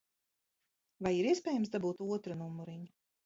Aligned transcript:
Vai 1.07 1.11
ir 1.17 1.29
iespējams 1.33 1.73
dabūt 1.77 2.03
otru 2.17 2.39
numuriņu? 2.43 2.89